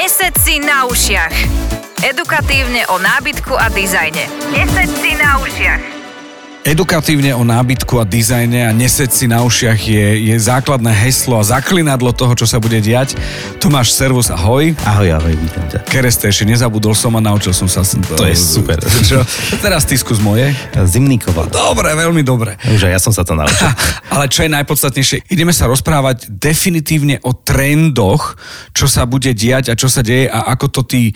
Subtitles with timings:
[0.00, 1.36] Nesed si na ušiach.
[2.00, 4.32] Edukatívne o nábytku a dizajne.
[4.48, 5.99] Nesed si na ušiach.
[6.60, 11.44] Edukatívne o nábytku a dizajne a neseď si na ušiach je, je základné heslo a
[11.56, 13.16] zaklinadlo toho, čo sa bude diať.
[13.56, 14.76] Tomáš, servus, ahoj.
[14.84, 15.88] Ahoj, ahoj, vítam ťa.
[15.88, 17.80] Kereste, ešte nezabudol som a naučil som sa.
[17.80, 18.76] To je super.
[19.08, 19.24] Čo?
[19.64, 20.52] Teraz ty skús moje.
[20.76, 21.48] Zimníková.
[21.48, 22.60] Dobre, veľmi dobre.
[22.68, 23.64] Už ja som sa to naučil.
[24.12, 28.36] Ale čo je najpodstatnejšie, ideme sa rozprávať definitívne o trendoch,
[28.76, 31.12] čo sa bude diať a čo sa deje a ako to ty e,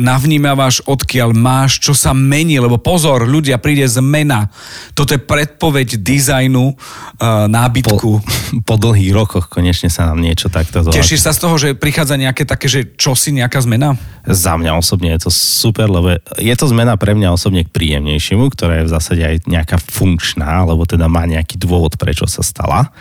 [0.00, 4.48] navnímavaš, odkiaľ máš, čo sa mení, lebo pozor, ľudia, príde zmena
[4.94, 8.10] toto je predpoveď dizajnu uh, nábytku.
[8.20, 8.22] Po,
[8.64, 10.96] po dlhých rokoch konečne sa nám niečo takto zvolá.
[10.96, 13.96] Tešíš sa z toho, že prichádza nejaké také, že čosi, nejaká zmena?
[14.28, 18.52] Za mňa osobne je to super, lebo je to zmena pre mňa osobne k príjemnejšiemu,
[18.52, 22.92] ktorá je v zásade aj nejaká funkčná, lebo teda má nejaký dôvod, prečo sa stala.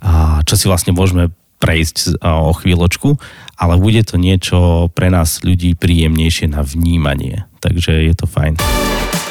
[0.00, 1.28] A čo si vlastne môžeme
[1.60, 3.20] prejsť o chvíľočku,
[3.60, 7.44] ale bude to niečo pre nás ľudí príjemnejšie na vnímanie.
[7.60, 8.56] Takže je to fajn.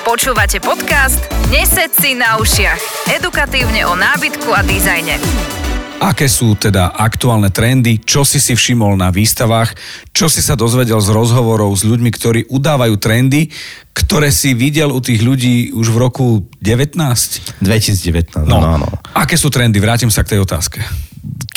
[0.10, 1.22] Počúvate podcast
[1.54, 3.14] Nesed si na ušiach.
[3.14, 5.22] Edukatívne o nábytku a dizajne.
[6.02, 9.78] Aké sú teda aktuálne trendy, čo si si všimol na výstavách,
[10.10, 13.54] čo si sa dozvedel z rozhovorov s ľuďmi, ktorí udávajú trendy,
[13.94, 16.26] ktoré si videl u tých ľudí už v roku
[16.58, 17.62] 19?
[17.62, 18.90] 2019, no, no, no.
[19.14, 19.78] Aké sú trendy?
[19.78, 20.82] Vrátim sa k tej otázke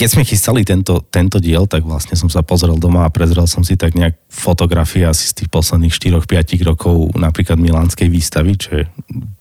[0.02, 3.62] keď sme chystali tento, tento diel, tak vlastne som sa pozrel doma a prezrel som
[3.62, 6.26] si tak nejak fotografie asi z tých posledných 4-5
[6.66, 8.84] rokov napríklad Milánskej výstavy, čo je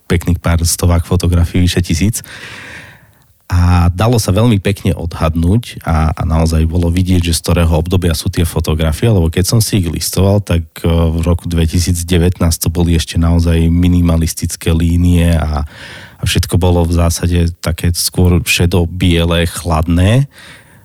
[0.06, 2.22] pekných pár stovák fotografií, vyše tisíc.
[3.50, 8.14] A dalo sa veľmi pekne odhadnúť a, a naozaj bolo vidieť, že z ktorého obdobia
[8.14, 12.68] sú tie fotografie, lebo keď som si ich listoval, tak e, v roku 2019 to
[12.70, 15.66] boli ešte naozaj minimalistické línie a,
[16.22, 20.30] a všetko bolo v zásade také skôr šedo-biele, chladné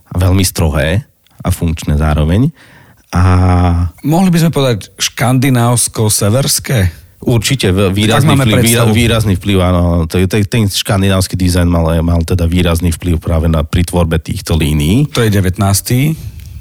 [0.09, 1.05] a veľmi strohé
[1.45, 2.49] a funkčné zároveň.
[3.13, 3.21] A...
[4.01, 7.05] Mohli by sme povedať škandinávsko-severské?
[7.17, 9.83] Určite výrazný vplyv, výraz, výrazný vplyv, áno.
[10.05, 15.09] Ten, ten škandinávsky dizajn mal, mal teda výrazný vplyv práve na, pri tvorbe týchto línií.
[15.17, 15.57] To je 19.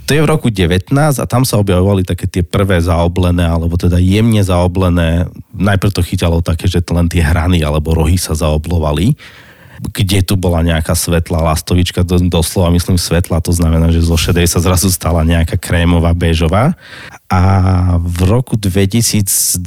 [0.06, 3.98] To je v roku 19 a tam sa objavovali také tie prvé zaoblené, alebo teda
[3.98, 5.26] jemne zaoblené.
[5.50, 9.18] Najprv to chytalo také, že to len tie hrany alebo rohy sa zaoblovali
[9.76, 12.00] kde tu bola nejaká svetlá lastovička,
[12.32, 16.72] doslova myslím svetla, to znamená, že zo šedej sa zrazu stala nejaká krémová, béžová.
[17.28, 17.40] A
[18.00, 19.60] v roku 2020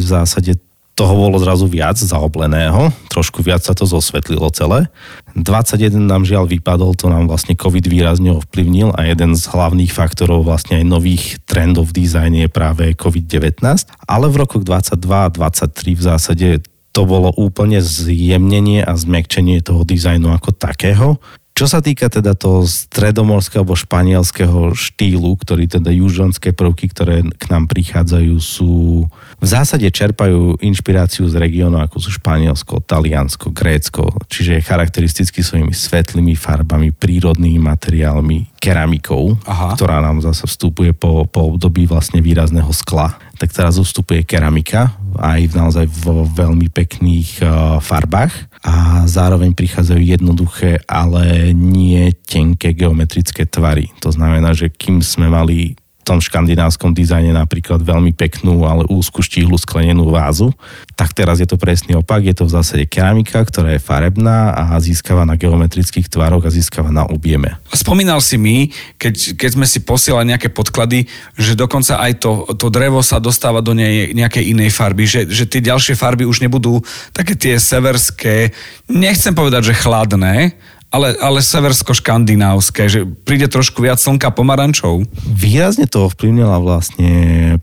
[0.00, 0.52] v zásade
[0.92, 4.92] toho bolo zrazu viac zaobleného, trošku viac sa to zosvetlilo celé.
[5.32, 10.44] 21 nám žiaľ vypadol, to nám vlastne COVID výrazne ovplyvnil a jeden z hlavných faktorov
[10.44, 13.64] vlastne aj nových trendov v dizajne je práve COVID-19.
[14.04, 16.48] Ale v roku 22 a 23 v zásade
[16.92, 21.16] to bolo úplne zjemnenie a zmekčenie toho dizajnu ako takého.
[21.52, 27.44] Čo sa týka teda toho stredomorského alebo španielského štýlu, ktorý teda južanské prvky, ktoré k
[27.52, 29.04] nám prichádzajú, sú
[29.36, 35.76] v zásade čerpajú inšpiráciu z regiónu ako sú Španielsko, Taliansko, Grécko, čiže je charakteristicky svojimi
[35.76, 39.76] svetlými farbami, prírodnými materiálmi, keramikou, Aha.
[39.76, 43.18] ktorá nám zase vstupuje po, po období vlastne výrazného skla.
[43.42, 48.30] Tak teraz vstupuje keramika aj naozaj vo veľmi pekných uh, farbách
[48.62, 53.90] a zároveň prichádzajú jednoduché, ale nie tenké geometrické tvary.
[53.98, 59.54] To znamená, že kým sme mali tom škandinávskom dizajne napríklad veľmi peknú, ale úzku štíhlu
[59.54, 60.50] sklenenú vázu,
[60.98, 62.26] tak teraz je to presný opak.
[62.26, 66.90] Je to v zásade keramika, ktorá je farebná a získava na geometrických tvaroch a získava
[66.90, 67.54] na objeme.
[67.70, 71.06] Spomínal si mi, keď, keď sme si posielali nejaké podklady,
[71.38, 75.46] že dokonca aj to, to drevo sa dostáva do nej, nejakej inej farby, že, že
[75.46, 76.82] tie ďalšie farby už nebudú
[77.14, 78.50] také tie severské,
[78.90, 80.58] nechcem povedať, že chladné,
[80.92, 85.08] ale, ale seversko-škandinávske, že príde trošku viac slnka pomarančov.
[85.24, 87.10] Výrazne to ovplyvnila vlastne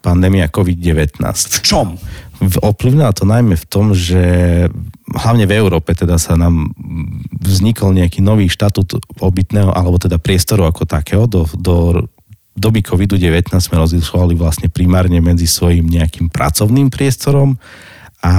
[0.02, 1.22] pandémia COVID-19.
[1.22, 1.88] V čom?
[2.42, 4.18] Ovplyvnila to najmä v tom, že
[5.14, 6.74] hlavne v Európe teda sa nám
[7.38, 12.10] vznikol nejaký nový štatút obytného, alebo teda priestoru ako takého do, do
[12.58, 17.56] doby COVID-19 sme rozlišovali vlastne primárne medzi svojim nejakým pracovným priestorom
[18.20, 18.34] a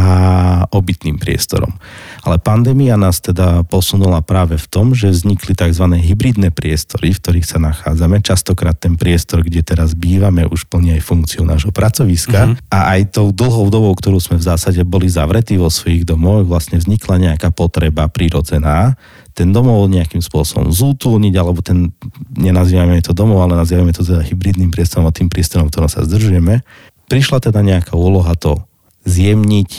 [0.68, 1.72] obytným priestorom.
[2.20, 5.88] Ale pandémia nás teda posunula práve v tom, že vznikli tzv.
[5.96, 8.20] hybridné priestory, v ktorých sa nachádzame.
[8.20, 12.52] Častokrát ten priestor, kde teraz bývame, už plní aj funkciu nášho pracoviska.
[12.52, 12.60] Uh-huh.
[12.68, 16.76] A aj tou dlhou dobou, ktorú sme v zásade boli zavretí vo svojich domoch, vlastne
[16.76, 19.00] vznikla nejaká potreba prirodzená
[19.32, 21.94] ten domov nejakým spôsobom zútulniť, alebo ten,
[22.36, 26.04] nenazývame to domov, ale nazývame to teda hybridným priestorom a tým priestorom, v ktorom sa
[26.04, 26.60] zdržujeme.
[27.08, 28.60] Prišla teda nejaká úloha to
[29.04, 29.70] zjemniť,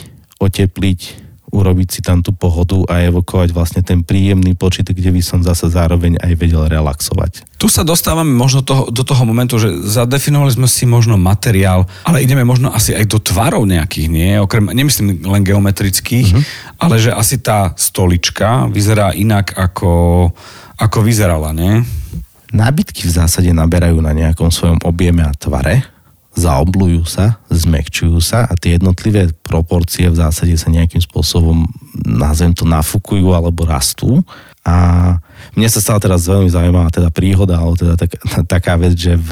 [0.42, 1.00] otepliť,
[1.52, 5.68] urobiť si tam tú pohodu a evokovať vlastne ten príjemný počit, kde by som zase
[5.68, 7.60] zároveň aj vedel relaxovať.
[7.60, 12.24] Tu sa dostávame možno toho, do toho momentu, že zadefinovali sme si možno materiál, ale
[12.24, 14.40] ideme možno asi aj do tvarov nejakých, nie?
[14.40, 16.44] Okrem, nemyslím len geometrických, uh-huh.
[16.80, 20.32] ale že asi tá stolička vyzerá inak ako,
[20.80, 21.84] ako vyzerala, nie?
[22.52, 26.01] Nábytky v zásade naberajú na nejakom svojom objeme a tvare
[26.32, 31.68] zaoblujú sa, zmekčujú sa a tie jednotlivé proporcie v zásade sa nejakým spôsobom,
[32.08, 34.24] nazvem to, nafúkujú alebo rastú.
[34.62, 35.18] A
[35.58, 38.16] mne sa stala teraz veľmi zaujímavá teda príhoda, alebo teda tak,
[38.60, 39.32] taká vec, že v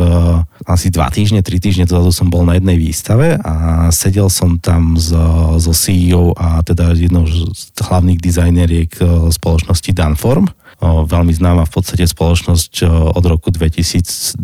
[0.68, 5.00] asi dva týždne, tri týždne dozadu som bol na jednej výstave a sedel som tam
[5.00, 11.74] so, so CEO a teda jednou z hlavných dizajneriek eh, spoločnosti Danform veľmi známa v
[11.76, 14.40] podstate spoločnosť od roku 2012,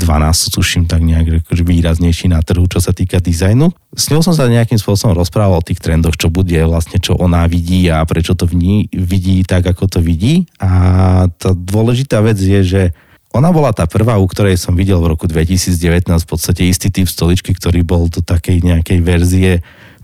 [0.51, 3.71] tuším tak nejak akože výraznejší na trhu, čo sa týka dizajnu.
[3.95, 7.47] S ňou som sa nejakým spôsobom rozprával o tých trendoch, čo bude vlastne, čo ona
[7.47, 10.43] vidí a prečo to v ní vidí tak, ako to vidí.
[10.59, 12.83] A tá dôležitá vec je, že
[13.31, 17.07] ona bola tá prvá, u ktorej som videl v roku 2019 v podstate istý typ
[17.07, 19.53] stoličky, ktorý bol do takej nejakej verzie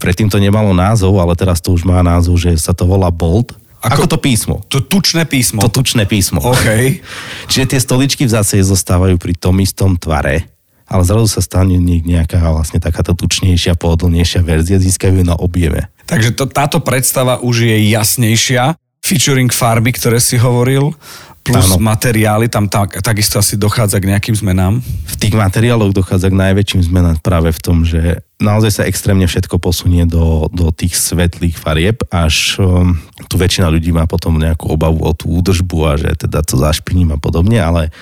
[0.01, 3.54] Predtým to nemalo názov, ale teraz to už má názov, že sa to volá Bolt
[3.81, 4.56] ako, ako to písmo.
[4.69, 5.60] To tučné písmo.
[5.66, 6.38] To tučné písmo.
[6.38, 6.68] OK.
[7.50, 10.45] Čiže tie stoličky v zase zostávajú pri tom istom tvare,
[10.86, 15.89] ale zrazu sa stane nejaká vlastne takáto tučnejšia, pohodlnejšia verzia, získajú na objeme.
[16.06, 18.78] Takže to, táto predstava už je jasnejšia.
[19.01, 20.94] Featuring farby, ktoré si hovoril,
[21.42, 21.81] plus ano.
[21.81, 24.78] materiály, tam tak, takisto asi dochádza k nejakým zmenám.
[24.83, 29.61] V tých materiáloch dochádza k najväčším zmenám práve v tom, že naozaj sa extrémne všetko
[29.61, 32.97] posunie do, do tých svetlých farieb, až um,
[33.29, 37.15] tu väčšina ľudí má potom nejakú obavu o tú údržbu a že teda to zašpiním
[37.15, 37.93] a podobne, ale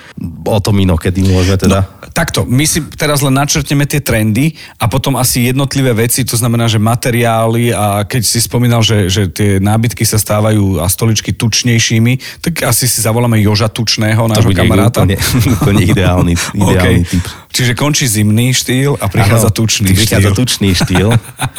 [0.47, 1.86] o tom inokedy môžeme teda...
[1.86, 6.39] No, takto, my si teraz len načrtneme tie trendy a potom asi jednotlivé veci, to
[6.39, 11.35] znamená, že materiály a keď si spomínal, že, že tie nábytky sa stávajú a stoličky
[11.35, 15.03] tučnejšími, tak asi si zavoláme Joža Tučného, nášho kamaráta.
[15.03, 15.18] Úplne,
[15.59, 16.33] úplne ideálny,
[16.63, 17.12] ideálny okay.
[17.12, 17.25] typ.
[17.50, 20.31] Čiže končí zimný štýl a prichádza ano, tučný štýl.
[20.38, 21.10] tučný štýl.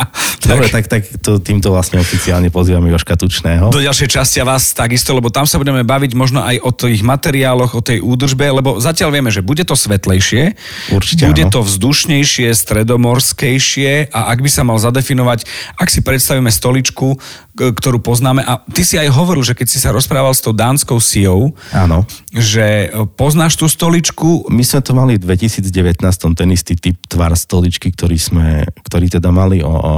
[0.50, 3.74] Dobre, tak, tak to, týmto vlastne oficiálne pozývame Joška Tučného.
[3.74, 7.02] Do ďalšej časti a vás takisto, lebo tam sa budeme baviť možno aj o tých
[7.02, 10.54] materiáloch, o tej údržbe, lebo zatiaľ vieme, že bude to svetlejšie,
[10.94, 11.52] Určite bude áno.
[11.58, 15.42] to vzdušnejšie, stredomorskejšie a ak by sa mal zadefinovať,
[15.74, 17.18] ak si predstavíme stoličku,
[17.60, 20.96] ktorú poznáme, a ty si aj hovoril, že keď si sa rozprával s tou dánskou
[20.96, 22.08] CEO, Áno.
[22.32, 22.88] že
[23.20, 24.48] poznáš tú stoličku.
[24.48, 26.00] My sme to mali v 2019
[26.32, 29.92] ten istý typ tvar stoličky, ktorý sme, ktorý teda mali o, o,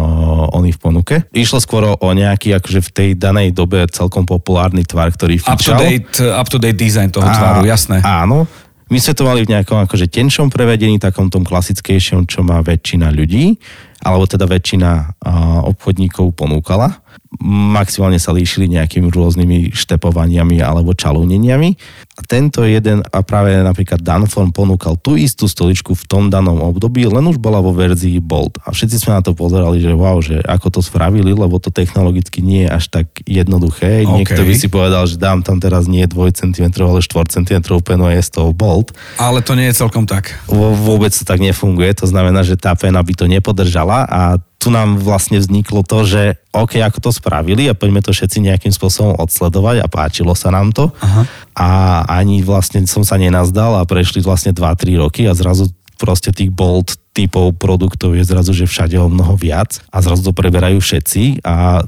[0.58, 1.14] oni v ponuke.
[1.30, 5.78] Išlo skôr o nejaký akože v tej danej dobe celkom populárny tvar, ktorý fičal.
[5.78, 8.02] Up-to-date, up-to-date design toho tvaru, jasné.
[8.02, 8.50] Áno.
[8.92, 13.08] My sme to mali v nejakom akože tenšom prevedení, takom tom klasickejšom, čo má väčšina
[13.08, 13.56] ľudí,
[14.04, 17.00] alebo teda väčšina uh, obchodníkov ponúkala
[17.42, 21.74] maximálne sa líšili nejakými rôznymi štepovaniami alebo čalúneniami.
[22.12, 27.08] A tento jeden, a práve napríklad Danform ponúkal tú istú stoličku v tom danom období,
[27.08, 28.60] len už bola vo verzii Bolt.
[28.62, 32.44] A všetci sme na to pozerali, že wow, že ako to spravili, lebo to technologicky
[32.44, 34.04] nie je až tak jednoduché.
[34.04, 34.12] Okay.
[34.22, 38.12] Niekto by si povedal, že dám tam teraz nie 2 cm, ale 4 cm penu
[38.12, 38.92] je z toho Bolt.
[39.16, 40.36] Ale to nie je celkom tak.
[40.52, 45.02] Vôbec to tak nefunguje, to znamená, že tá pena by to nepodržala a tu nám
[45.02, 46.22] vlastne vzniklo to, že
[46.54, 50.70] OK, ako to spravili a poďme to všetci nejakým spôsobom odsledovať a páčilo sa nám
[50.70, 50.94] to.
[51.02, 51.26] Aha.
[51.58, 51.68] A
[52.06, 55.66] ani vlastne som sa nenazdal a prešli vlastne 2-3 roky a zrazu
[55.98, 60.32] proste tých bolt typov produktov je zrazu, že všade o mnoho viac a zrazu to
[60.32, 61.84] preberajú všetci a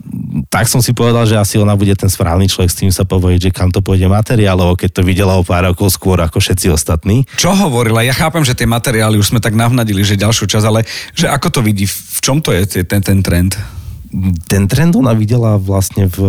[0.53, 3.49] tak som si povedal, že asi ona bude ten správny človek s tým sa povedať,
[3.49, 7.25] že kam to pôjde materiálov, keď to videla o pár rokov skôr ako všetci ostatní.
[7.41, 8.05] Čo hovorila?
[8.05, 10.85] Ja chápem, že tie materiály už sme tak navnadili, že ďalšiu čas, ale
[11.17, 13.57] že ako to vidí, v čom to je ten, ten trend?
[14.47, 16.21] ten trend ona videla vlastne v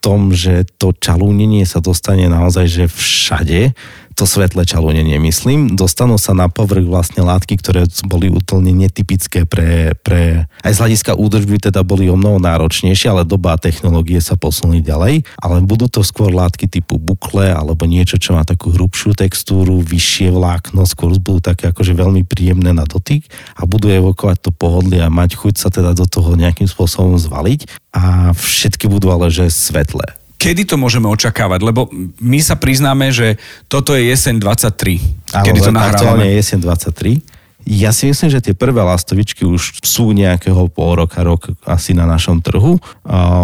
[0.00, 3.76] tom, že to čalúnenie sa dostane naozaj že všade
[4.18, 5.78] to svetlé čalúnenie, myslím.
[5.78, 11.14] Dostanú sa na povrch vlastne látky, ktoré boli úplne netypické pre, pre aj z hľadiska
[11.14, 16.02] údržby teda boli o mnoho náročnejšie, ale doba technológie sa posunuli ďalej, ale budú to
[16.02, 21.38] skôr látky typu bukle alebo niečo, čo má takú hrubšiu textúru, vyššie vlákno, skôr budú
[21.38, 23.22] také akože veľmi príjemné na dotyk
[23.54, 27.70] a budú evokovať to pohodlie a mať chuť sa teda do toho nejakým spôsobom zvaliť.
[27.94, 31.60] A všetky budú ale že svetlé kedy to môžeme očakávať?
[31.60, 31.90] Lebo
[32.22, 36.30] my sa priznáme, že toto je jeseň 23, Áno, kedy to nahrávame.
[36.30, 37.37] je jeseň 23.
[37.68, 42.08] Ja si myslím, že tie prvé lastovičky už sú nejakého pol roka, rok asi na
[42.08, 42.80] našom trhu.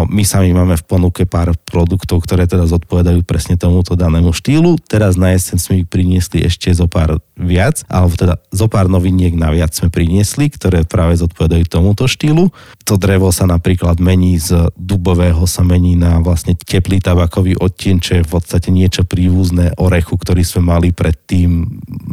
[0.09, 4.81] My sami máme v ponuke pár produktov, ktoré teda zodpovedajú presne tomuto danému štýlu.
[4.89, 9.35] Teraz na jeseň sme ich priniesli ešte zo pár viac, alebo teda zo pár noviniek
[9.37, 12.49] na viac sme priniesli, ktoré práve zodpovedajú tomuto štýlu.
[12.89, 18.11] To drevo sa napríklad mení z dubového, sa mení na vlastne teplý tabakový odtieň, čo
[18.17, 21.67] je v podstate niečo prívúzne orechu, ktorý sme mali predtým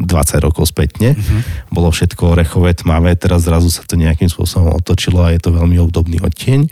[0.04, 1.14] 20 rokov spätne.
[1.14, 1.40] Mm-hmm.
[1.70, 2.01] Bolo všetko
[2.34, 6.66] orechové, tmavé, teraz zrazu sa to nejakým spôsobom otočilo a je to veľmi obdobný odtieň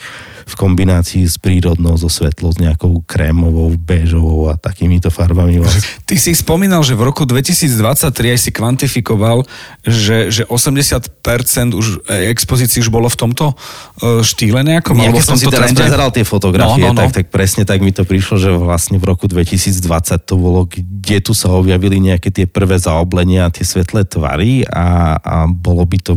[0.51, 5.63] v kombinácii s prírodnou, so svetlou, s nejakou krémovou, béžovou a takýmito farbami.
[6.09, 9.47] Ty si spomínal, že v roku 2023 aj si kvantifikoval,
[9.87, 14.99] že, že 80% už e, expozícií už bolo v tomto e, štýle nejakom?
[14.99, 17.01] Ja, som si teraz prezeral tie fotografie, no, no, no.
[17.07, 19.87] Tak, tak presne tak mi to prišlo, že vlastne v roku 2020
[20.27, 25.35] to bolo, kde tu sa objavili nejaké tie prvé zaoblenia, tie svetlé tvary a, a
[25.47, 26.13] bolo by to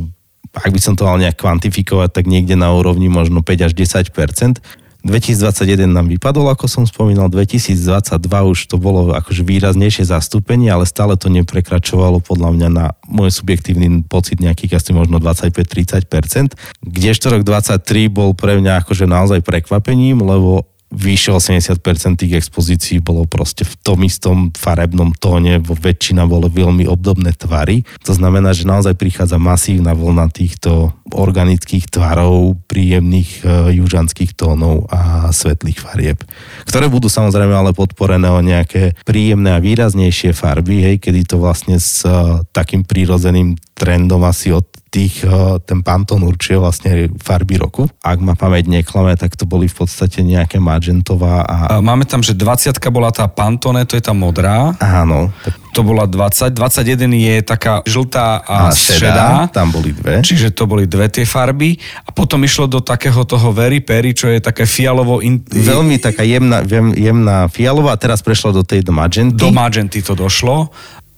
[0.53, 4.61] ak by som to mal nejak kvantifikovať, tak niekde na úrovni možno 5 až 10%
[5.03, 11.19] 2021 nám vypadol, ako som spomínal, 2022 už to bolo akože výraznejšie zastúpenie, ale stále
[11.19, 16.55] to neprekračovalo podľa mňa na môj subjektívny pocit nejakých asi možno 25-30%,
[16.87, 21.81] kdežto rok 23 bol pre mňa akože naozaj prekvapením, lebo vyše 80%
[22.21, 27.81] tých expozícií bolo proste v tom istom farebnom tóne, vo väčšina bolo veľmi obdobné tvary.
[28.05, 35.29] To znamená, že naozaj prichádza masívna vlna týchto organických tvarov, príjemných e, južanských tónov a
[35.29, 36.19] svetlých farieb,
[36.65, 41.77] ktoré budú samozrejme ale podporené o nejaké príjemné a výraznejšie farby, hej, kedy to vlastne
[41.77, 47.89] s e, takým prírodzeným trendom asi od tých, eh, ten Pantone určuje vlastne farby roku.
[48.05, 51.81] Ak ma pamäť neklame, tak to boli v podstate nejaké magentová a...
[51.81, 54.77] Máme tam, že 20 bola tá Pantone, to je tá modrá.
[54.77, 55.33] Áno.
[55.73, 56.53] To bola 20.
[56.53, 59.29] 21 je taká žltá a, a šedá, šedá.
[59.49, 60.21] Tam boli dve.
[60.21, 61.81] Čiže to boli dve tie farby.
[62.05, 65.25] A potom išlo do takého toho very peri, čo je také fialovo...
[65.25, 65.41] In...
[65.49, 66.61] Veľmi taká jemná,
[66.93, 69.41] jemná fialová a teraz prešlo do tej do magenty.
[69.41, 70.69] Do magenty to došlo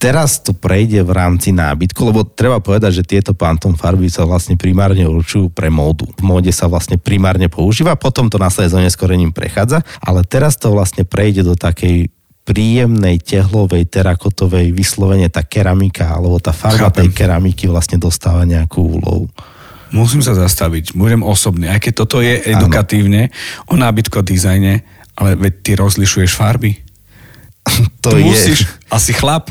[0.06, 4.54] teraz to prejde v rámci nábytku, lebo treba povedať, že tieto Pantone farby sa vlastne
[4.54, 6.06] primárne určujú pre módu.
[6.14, 10.70] V móde sa vlastne primárne používa, potom to následne so neskorením prechádza, ale teraz to
[10.70, 12.14] vlastne prejde do takej
[12.46, 17.10] príjemnej tehlovej, terakotovej, vyslovene tá keramika, alebo tá farba Chápem.
[17.10, 19.26] tej keramiky vlastne dostáva nejakú úlohu.
[19.90, 23.74] Musím sa zastaviť, budem osobný, aj keď toto je edukatívne ano.
[23.74, 24.86] o nábytku a dizajne,
[25.18, 26.78] ale veď ty rozlišuješ farby.
[28.06, 28.26] to Ty je...
[28.30, 29.50] musíš, asi chlap.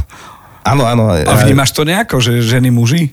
[0.64, 1.12] Áno, áno.
[1.12, 3.12] A vnímaš to nejako, že ženy, muži?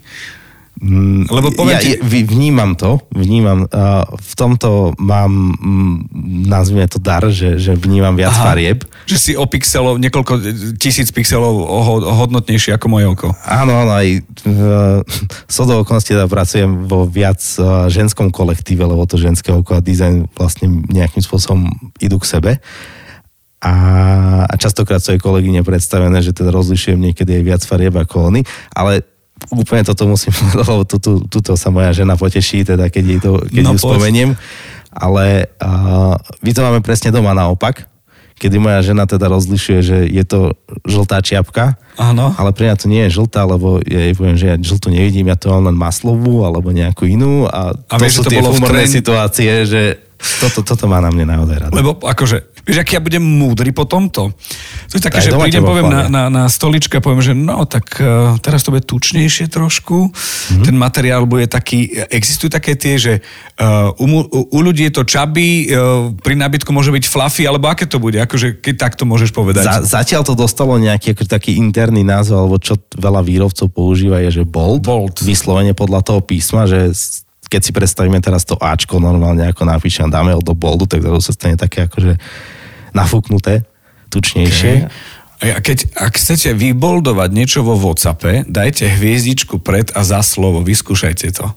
[0.81, 1.91] Mm, Lebo poviem ja, ti...
[2.01, 3.69] Vnímam to, vnímam.
[4.17, 5.95] V tomto mám, mm,
[6.49, 8.87] nazvime to dar, že, že vnímam viac Aha, farieb.
[9.05, 10.41] Že si o pixelov, niekoľko
[10.81, 11.53] tisíc pixelov
[12.25, 13.27] hodnotnejší ako moje oko.
[13.45, 14.25] Áno, áno, aj
[15.45, 17.43] so do okolností teda pracujem vo viac
[17.91, 21.69] ženskom kolektíve, lebo to ženské oko a dizajn vlastne nejakým spôsobom
[22.01, 22.51] idú k sebe
[23.61, 28.41] a, častokrát sú aj kolegyne predstavené, že teda rozlišujem niekedy aj viac farieb ako oni,
[28.73, 29.05] ale
[29.53, 33.31] úplne toto musím povedať, lebo tuto, tuto sa moja žena poteší, teda keď jej to
[33.45, 34.31] keď no, ju spomeniem.
[34.91, 37.87] Ale uh, my to máme presne doma naopak,
[38.41, 42.33] kedy moja žena teda rozlišuje, že je to žltá čiapka, Áno.
[42.33, 45.29] ale pre mňa to nie je žltá, lebo ja jej poviem, že ja žltú nevidím,
[45.29, 48.41] ja to mám len maslovú alebo nejakú inú a, a to vieš, sú to tie
[48.41, 49.81] humorné situácie, že
[50.41, 51.71] toto, toto má na mne naozaj rád.
[51.73, 54.33] Lebo akože, vieš, aký ja budem múdry po tomto?
[54.91, 57.65] To je také, Aj že prídem, poviem na, na, na stoličke a poviem, že no,
[57.65, 60.63] tak uh, teraz to bude tučnejšie trošku, mm-hmm.
[60.65, 63.13] ten materiál bude taký, existujú také tie, že
[63.61, 67.89] uh, u, u, ľudí je to čaby, uh, pri nábytku môže byť fluffy, alebo aké
[67.89, 69.65] to bude, akože keď takto môžeš povedať.
[69.65, 74.41] Za, zatiaľ to dostalo nejaký ako taký interný názov, alebo čo veľa výrobcov používa je,
[74.41, 75.17] že bold, bold.
[75.23, 76.93] vyslovene podľa toho písma, že
[77.51, 81.19] keď si predstavíme teraz to Ačko normálne ako napíšem, dáme ho do boldu, tak to
[81.19, 82.15] sa stane také akože
[82.95, 83.67] nafúknuté,
[84.07, 84.87] tučnejšie.
[84.87, 85.51] Okay.
[85.51, 91.27] A keď, ak chcete vyboldovať niečo vo Whatsappe, dajte hviezdičku pred a za slovo, vyskúšajte
[91.35, 91.51] to.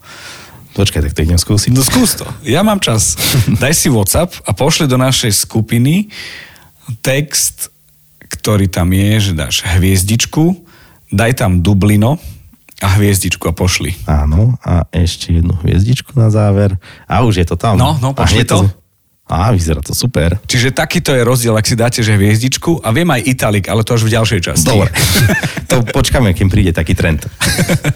[0.75, 1.71] Počkaj, tak to idem skúsiť.
[1.71, 3.15] No skús to, ja mám čas.
[3.63, 6.11] Daj si WhatsApp a pošli do našej skupiny
[7.05, 7.71] text,
[8.19, 10.59] ktorý tam je, že dáš hviezdičku,
[11.15, 12.19] daj tam Dublino,
[12.83, 13.95] a hviezdičku a pošli.
[14.11, 16.75] Áno, a ešte jednu hviezdičku na záver.
[17.07, 17.79] A už je to tam.
[17.79, 18.67] No, no, pošli to.
[18.67, 18.85] to.
[19.25, 20.37] Á, vyzerá to super.
[20.45, 23.97] Čiže takýto je rozdiel, ak si dáte, že hviezdičku a viem aj italik, ale to
[23.97, 24.69] až v ďalšej časti.
[24.69, 24.93] Dobre.
[25.73, 27.25] to počkáme, kým príde taký trend.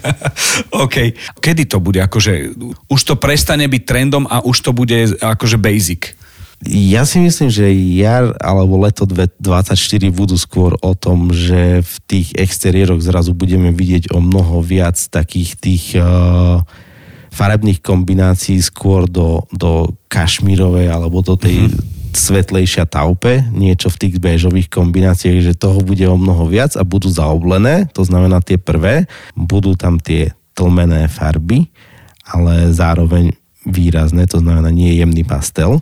[0.83, 1.13] OK.
[1.37, 2.57] Kedy to bude akože,
[2.89, 6.17] už to prestane byť trendom a už to bude akože basic?
[6.67, 12.27] Ja si myslím, že jar alebo leto 2024 budú skôr o tom, že v tých
[12.35, 16.59] exteriéroch zrazu budeme vidieť o mnoho viac takých tých uh,
[17.31, 22.11] farebných kombinácií skôr do, do kašmírovej alebo do tej mm-hmm.
[22.11, 27.07] svetlejšia taupe, niečo v tých béžových kombináciách, že toho bude o mnoho viac a budú
[27.07, 31.71] zaoblené, to znamená tie prvé, budú tam tie tlmené farby,
[32.27, 33.31] ale zároveň
[33.63, 35.79] výrazné, to znamená nie jemný pastel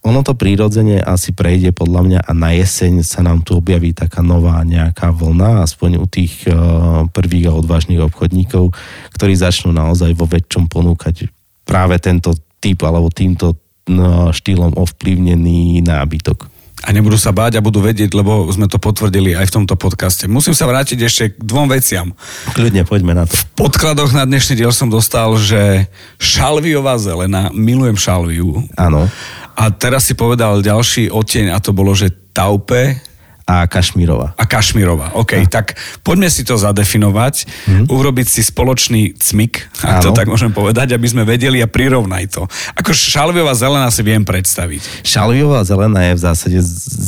[0.00, 4.24] ono to prírodzene asi prejde podľa mňa a na jeseň sa nám tu objaví taká
[4.24, 8.72] nová nejaká vlna, aspoň u tých uh, prvých a odvážnych obchodníkov,
[9.12, 11.28] ktorí začnú naozaj vo väčšom ponúkať
[11.68, 12.32] práve tento
[12.64, 16.48] typ alebo týmto uh, štýlom ovplyvnený nábytok.
[16.80, 20.24] A nebudú sa báť a budú vedieť, lebo sme to potvrdili aj v tomto podcaste.
[20.24, 22.16] Musím sa vrátiť ešte k dvom veciam.
[22.56, 23.36] Kľudne, poďme na to.
[23.36, 28.64] V podkladoch na dnešný diel som dostal, že šalviová zelena, milujem šalviu.
[28.80, 29.12] Áno.
[29.60, 32.96] A teraz si povedal ďalší odtieň a to bolo, že taupe,
[33.50, 34.38] a Kašmírova.
[34.38, 35.42] A Kašmírova, OK.
[35.42, 35.50] A.
[35.50, 35.74] Tak
[36.06, 37.84] poďme si to zadefinovať, mm.
[37.90, 42.46] urobiť si spoločný cmik, ak to tak môžem povedať, aby sme vedeli a prirovnaj to.
[42.78, 45.02] Ako šalviová zelená si viem predstaviť.
[45.02, 46.58] Šalviová zelená je v zásade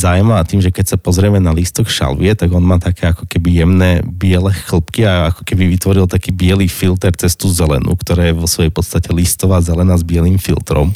[0.02, 3.62] zaujímavá tým, že keď sa pozrieme na lístok šalvie, tak on má také ako keby
[3.62, 8.34] jemné biele chlpky a ako keby vytvoril taký biely filter cez tú zelenú, ktorá je
[8.34, 10.90] vo svojej podstate listová zelená s bielým filtrom.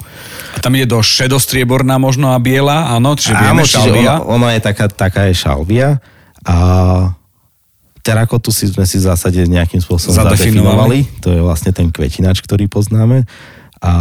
[0.56, 4.60] A tam ide do šedostrieborná možno a biela, áno, čiže áno, čiže ona, ona, je
[4.64, 6.00] taká, taká je šalvia
[6.42, 6.56] a
[8.00, 11.02] terakotu si sme si v zásade nejakým spôsobom zadefinovali.
[11.02, 11.22] zadefinovali.
[11.26, 13.26] To je vlastne ten kvetinač, ktorý poznáme.
[13.82, 13.92] A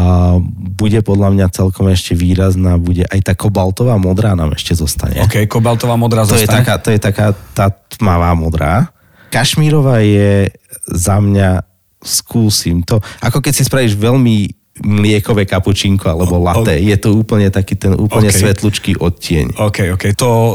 [0.56, 5.20] bude podľa mňa celkom ešte výrazná, bude aj tá kobaltová modrá nám ešte zostane.
[5.26, 6.48] OK, kobaltová modrá to zostane.
[6.48, 7.68] Je taká, to je taká tá
[8.00, 8.88] tmavá modrá.
[9.34, 10.48] Kašmírová je
[10.88, 11.66] za mňa
[12.06, 14.54] skúsim to, ako keď si spravíš veľmi
[14.84, 16.76] mliekové kapučinko alebo latte.
[16.76, 18.42] Je to úplne taký ten úplne okay.
[18.44, 19.56] svetlučký odtieň.
[19.56, 20.04] OK, OK.
[20.20, 20.54] To uh,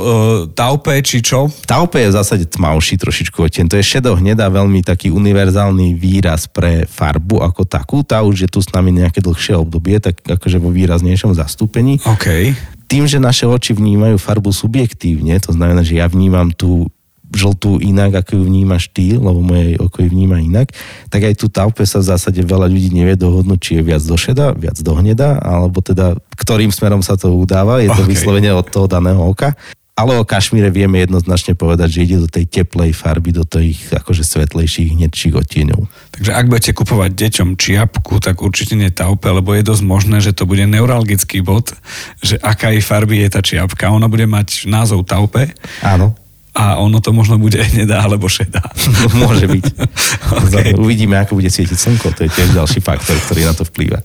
[0.52, 1.48] taupe či čo?
[1.64, 3.72] Taupe je v zásade tmavší trošičku odtieň.
[3.72, 8.04] To je šedo hnedá veľmi taký univerzálny výraz pre farbu ako takú.
[8.04, 11.96] Tá už je tu s nami nejaké dlhšie obdobie, tak akože vo výraznejšom zastúpení.
[12.04, 12.52] OK.
[12.92, 16.92] Tým, že naše oči vnímajú farbu subjektívne, to znamená, že ja vnímam tú
[17.30, 20.74] žltú inak, ako ju vnímaš ty, lebo moje oko ju vníma inak,
[21.06, 24.16] tak aj tu taupe sa v zásade veľa ľudí nevie dohodnúť, či je viac do
[24.18, 28.10] šeda, viac do hneda, alebo teda ktorým smerom sa to udáva, je to okay.
[28.10, 29.54] vyslovene od toho daného oka.
[30.00, 34.24] Ale o Kašmíre vieme jednoznačne povedať, že ide do tej teplej farby, do tých akože
[34.24, 35.92] svetlejších, hnedších odtieňov.
[36.16, 40.32] Takže ak budete kupovať deťom čiapku, tak určite nie taupe, lebo je dosť možné, že
[40.32, 41.76] to bude neuralgický bod,
[42.24, 43.92] že aká farby je tá čiapka.
[43.92, 45.52] Ona bude mať názov taupe.
[45.84, 46.16] Áno
[46.54, 48.62] a ono to možno bude hnedá alebo šedá.
[49.22, 49.64] Môže byť.
[50.46, 50.70] okay.
[50.74, 54.02] Uvidíme, ako bude svietiť slnko, to je tiež ďalší faktor, ktorý na to vplýva.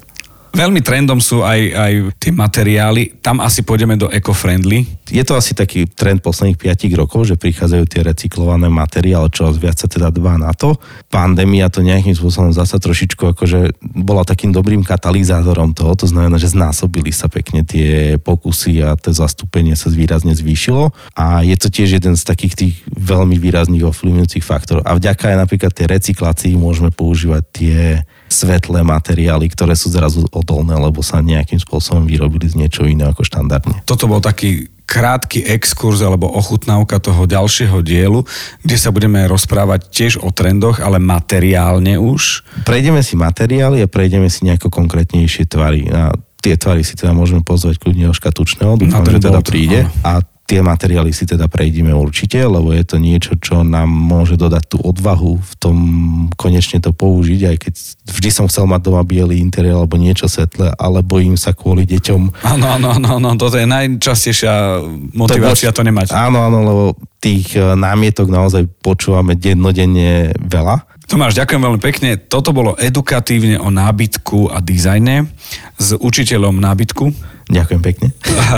[0.55, 3.19] Veľmi trendom sú aj, aj tie materiály.
[3.19, 4.88] Tam asi pôjdeme do eco-friendly.
[5.05, 9.77] Je to asi taký trend posledných 5 rokov, že prichádzajú tie recyklované materiály, čo viac
[9.77, 10.81] sa teda dbá na to.
[11.13, 16.53] Pandémia to nejakým spôsobom zasa trošičku akože bola takým dobrým katalizátorom toho, to znamená, že
[16.53, 22.01] znásobili sa pekne tie pokusy a to zastúpenie sa výrazne zvýšilo a je to tiež
[22.01, 24.83] jeden z takých tých veľmi výrazných ovplyvňujúcich faktorov.
[24.89, 27.79] A vďaka aj napríklad tej recyklácii môžeme používať tie
[28.25, 33.23] svetlé materiály, ktoré sú zrazu odolné, lebo sa nejakým spôsobom vyrobili z niečo iného ako
[33.23, 33.85] štandardne.
[33.85, 38.21] Toto bol taký krátky exkurs alebo ochutnávka toho ďalšieho dielu,
[38.62, 42.45] kde sa budeme rozprávať tiež o trendoch, ale materiálne už.
[42.63, 45.89] Prejdeme si materiály a prejdeme si nejako konkrétnejšie tvary.
[45.89, 49.89] A tie tvary si teda môžeme pozvať kľudne o škatučného, dúfam, že teda príde.
[50.06, 54.63] A tie materiály si teda prejdeme určite, lebo je to niečo, čo nám môže dodať
[54.69, 55.77] tú odvahu v tom
[56.38, 57.73] konečne to použiť, aj keď
[58.05, 62.45] vždy som chcel mať doma biely interiér alebo niečo svetlé, ale bojím sa kvôli deťom.
[62.45, 64.86] Áno, áno, áno, áno, toto je najčastejšia
[65.17, 66.13] motivácia to, to nemať.
[66.13, 66.84] Áno, áno, lebo
[67.17, 70.86] tých e, námietok naozaj počúvame dennodenne veľa.
[71.10, 72.10] Tomáš, ďakujem veľmi pekne.
[72.21, 75.29] Toto bolo edukatívne o nábytku a dizajne
[75.77, 78.08] s učiteľom nábytku Ďakujem pekne.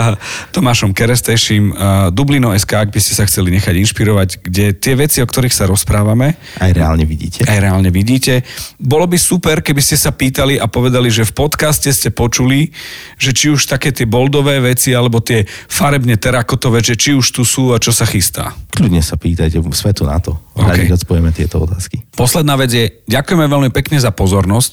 [0.55, 1.75] Tomášom Kerestejším,
[2.15, 5.67] Dublino SK, ak by ste sa chceli nechať inšpirovať, kde tie veci, o ktorých sa
[5.67, 6.39] rozprávame...
[6.55, 7.43] Aj reálne vidíte.
[7.43, 8.47] Aj reálne vidíte.
[8.79, 12.71] Bolo by super, keby ste sa pýtali a povedali, že v podcaste ste počuli,
[13.19, 17.43] že či už také tie boldové veci, alebo tie farebne terakotové, že či už tu
[17.43, 18.55] sú a čo sa chystá.
[18.71, 20.39] Kľudne sa pýtajte, svetu na to.
[20.55, 20.87] Okay.
[20.89, 22.07] odpovieme tieto otázky.
[22.15, 24.71] Posledná vec je, ďakujeme veľmi pekne za pozornosť,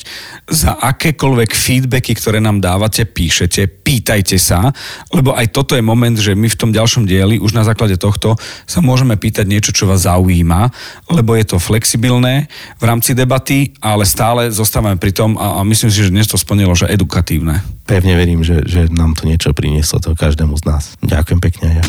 [0.49, 4.69] za akékoľvek feedbacky, ktoré nám dávate, píšete, pýtate pýtajte sa,
[5.17, 8.37] lebo aj toto je moment, že my v tom ďalšom dieli už na základe tohto
[8.69, 10.69] sa môžeme pýtať niečo, čo vás zaujíma,
[11.09, 15.89] lebo je to flexibilné v rámci debaty, ale stále zostávame pri tom a, a myslím
[15.89, 17.65] si, že dnes to splnilo, že edukatívne.
[17.89, 20.83] Pevne verím, že, že nám to niečo prinieslo to každému z nás.
[21.01, 21.81] Ďakujem pekne.
[21.81, 21.85] Ja.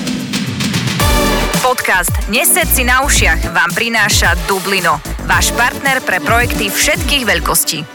[1.59, 7.94] Podcast Nesed si na ušiach vám prináša Dublino, váš partner pre projekty všetkých veľkostí.